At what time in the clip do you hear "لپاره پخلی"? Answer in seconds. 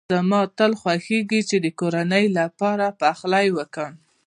2.39-3.47